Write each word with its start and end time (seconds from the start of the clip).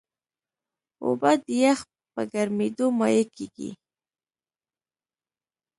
اوبه 1.03 1.31
د 1.43 1.45
یخ 1.63 1.79
په 2.13 2.21
ګرمیېدو 2.31 2.85
مایع 2.99 3.25
کېږي. 3.35 3.69